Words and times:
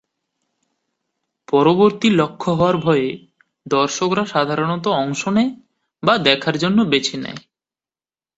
পরবর্তী 1.47 2.07
লক্ষ্য 2.11 2.49
হওয়ার 2.51 2.77
ভয়ে 2.77 3.09
দর্শকরা 3.65 4.23
সাধারণত 4.25 4.85
অংশ 5.01 5.21
নেয় 5.27 5.51
বা 6.03 6.13
দেখার 6.27 6.55
জন্য 6.57 6.79
বেছে 6.83 7.15
নেয়। 7.17 7.39